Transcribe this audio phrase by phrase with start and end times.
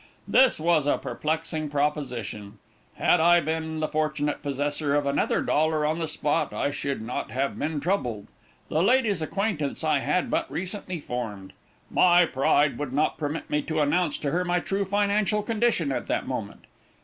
[0.27, 2.57] This was a perplexing position.
[2.95, 7.29] Had I been the fortunate possessor of another dollar on the spot, I should not
[7.29, 8.25] have been troubled.
[8.69, 11.53] The lady's acquaintance I had but recently formed.
[11.91, 16.07] My pride would not permit me to announce to her my true financial condition at
[16.07, 16.65] that moment.